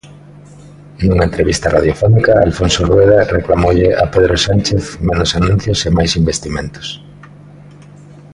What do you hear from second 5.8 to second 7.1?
e máis investimentos.